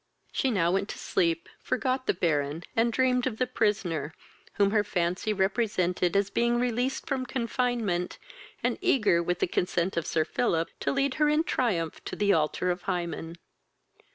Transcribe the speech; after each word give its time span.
She 0.31 0.49
now 0.49 0.71
went 0.71 0.89
to 0.89 0.97
sleep, 0.97 1.47
forgot 1.59 2.07
the 2.07 2.15
Baron, 2.15 2.63
and 2.75 2.91
dreamed 2.91 3.27
of 3.27 3.37
the 3.37 3.45
prisoner, 3.45 4.15
whom 4.53 4.71
her 4.71 4.83
fancy 4.83 5.31
represented 5.31 6.17
as 6.17 6.31
being 6.31 6.59
released 6.59 7.05
from 7.05 7.23
confinement, 7.23 8.17
and 8.63 8.79
eager, 8.81 9.21
with 9.21 9.37
the 9.37 9.45
consent 9.47 9.97
of 9.97 10.07
Sir 10.07 10.25
Philip, 10.25 10.69
to 10.79 10.91
lead 10.91 11.13
her 11.21 11.29
in 11.29 11.43
triumph 11.43 12.03
to 12.05 12.15
the 12.15 12.33
altar 12.33 12.71
of 12.71 12.81
Hymen. 12.89 13.35